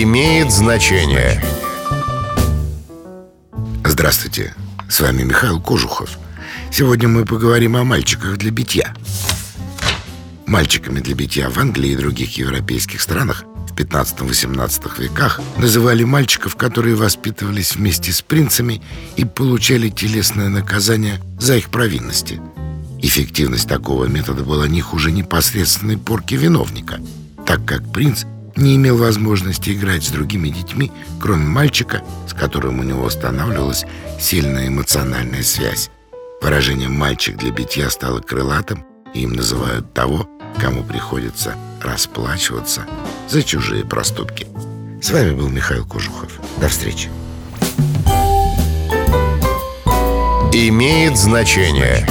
[0.00, 1.42] имеет значение.
[3.84, 4.54] Здравствуйте,
[4.88, 6.18] с вами Михаил Кожухов.
[6.70, 8.94] Сегодня мы поговорим о мальчиках для битья.
[10.46, 16.94] Мальчиками для битья в Англии и других европейских странах в 15-18 веках называли мальчиков, которые
[16.94, 18.80] воспитывались вместе с принцами
[19.16, 22.40] и получали телесное наказание за их провинности.
[23.02, 26.98] Эффективность такого метода была не хуже непосредственной порки виновника,
[27.44, 28.24] так как принц
[28.56, 33.84] не имел возможности играть с другими детьми, кроме мальчика, с которым у него устанавливалась
[34.20, 35.90] сильная эмоциональная связь.
[36.40, 38.84] Выражение «мальчик для битья» стало крылатым,
[39.14, 42.84] и им называют того, кому приходится расплачиваться
[43.28, 44.46] за чужие проступки.
[45.00, 46.40] С вами был Михаил Кожухов.
[46.58, 47.08] До встречи.
[50.52, 52.06] Имеет значение.